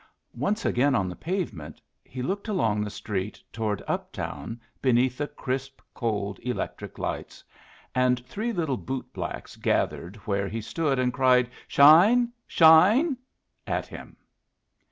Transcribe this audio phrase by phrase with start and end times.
[0.33, 5.27] Once again on the pavement, he looked along the street toward up town beneath the
[5.27, 7.43] crisp, cold electric lights,
[7.93, 12.31] and three little bootblacks gathered where he stood and cried "Shine?
[12.47, 13.15] Shine?"
[13.67, 14.17] at him.